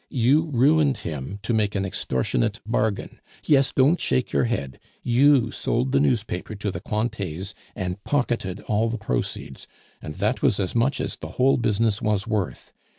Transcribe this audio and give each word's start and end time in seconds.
You 0.09 0.45
ruined 0.49 0.97
him 1.05 1.37
to 1.43 1.53
make 1.53 1.75
an 1.75 1.85
extortionate 1.85 2.59
bargain! 2.65 3.19
Yes, 3.45 3.71
don't 3.71 4.01
you 4.01 4.03
shake 4.03 4.33
your 4.33 4.45
head; 4.45 4.79
you 5.03 5.51
sold 5.51 5.91
the 5.91 5.99
newspaper 5.99 6.55
to 6.55 6.71
the 6.71 6.81
Cointets 6.81 7.53
and 7.75 8.03
pocketed 8.03 8.61
all 8.61 8.89
the 8.89 8.97
proceeds, 8.97 9.67
and 10.01 10.15
that 10.15 10.41
was 10.41 10.59
as 10.59 10.73
much 10.73 10.99
as 11.01 11.17
the 11.17 11.27
whole 11.37 11.57
business 11.57 12.01
was 12.01 12.25
worth. 12.25 12.73